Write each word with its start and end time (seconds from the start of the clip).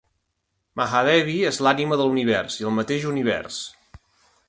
Mahadevi 0.81 1.35
és 1.51 1.61
l'ànima 1.67 2.01
de 2.01 2.09
l'univers 2.09 2.59
i 2.63 2.69
el 2.71 2.77
mateix 2.79 3.09
univers. 3.15 3.65